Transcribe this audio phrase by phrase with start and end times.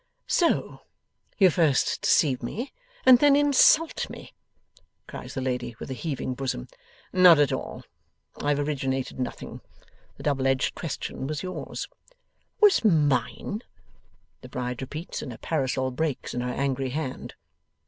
[0.25, 0.81] 'So
[1.37, 2.73] you first deceive me
[3.05, 4.33] and then insult me!'
[5.07, 6.67] cries the lady, with a heaving bosom.
[7.13, 7.83] 'Not at all.
[8.41, 9.61] I have originated nothing.
[10.17, 11.87] The double edged question was yours.'
[12.59, 13.61] 'Was mine!'
[14.41, 17.35] the bride repeats, and her parasol breaks in her angry hand.